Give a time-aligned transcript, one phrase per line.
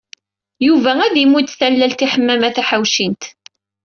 [0.65, 3.23] Yuba ad imudd tallelt i Ḥemmama Taḥawcint.